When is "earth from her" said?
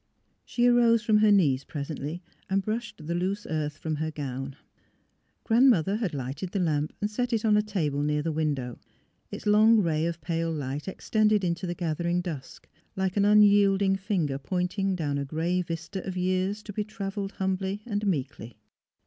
3.47-4.09